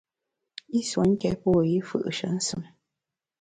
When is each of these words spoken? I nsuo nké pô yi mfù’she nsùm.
I 0.77 0.79
nsuo 0.83 1.03
nké 1.11 1.29
pô 1.41 1.51
yi 1.69 1.77
mfù’she 1.83 2.27
nsùm. 2.37 2.61